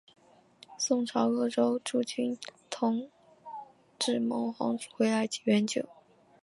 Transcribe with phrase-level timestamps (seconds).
[0.79, 3.11] 宋朝鄂州诸军都统
[3.99, 5.87] 制孟珙回来援救。